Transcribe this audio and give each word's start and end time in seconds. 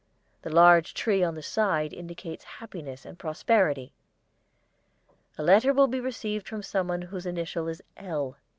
The 0.41 0.49
large 0.49 0.95
tree 0.95 1.21
on 1.23 1.35
the 1.35 1.43
side 1.43 1.93
indicates 1.93 2.43
happiness 2.57 3.05
and 3.05 3.19
prosperity. 3.19 3.93
A 5.37 5.43
letter 5.43 5.73
will 5.73 5.85
be 5.85 5.99
received 5.99 6.47
from 6.47 6.63
someone 6.63 7.03
whose 7.03 7.27
initial 7.27 7.67
is 7.67 7.83
'L.' 7.97 8.35